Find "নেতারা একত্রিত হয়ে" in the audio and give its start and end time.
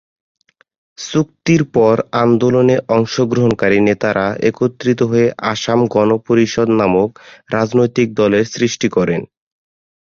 3.87-5.27